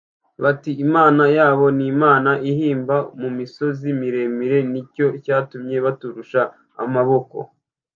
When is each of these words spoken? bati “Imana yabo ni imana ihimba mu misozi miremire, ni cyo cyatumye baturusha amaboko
bati 0.43 0.71
“Imana 0.85 1.23
yabo 1.37 1.65
ni 1.77 1.85
imana 1.93 2.31
ihimba 2.51 2.95
mu 3.21 3.29
misozi 3.37 3.87
miremire, 3.99 4.57
ni 4.71 4.81
cyo 4.93 5.07
cyatumye 5.23 5.77
baturusha 5.85 6.41
amaboko 6.83 7.37